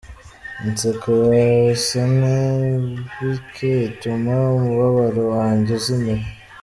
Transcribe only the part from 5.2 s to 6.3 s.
wanjye uzimira.